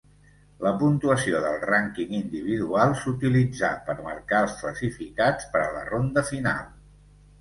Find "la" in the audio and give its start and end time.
0.61-0.69, 5.77-5.85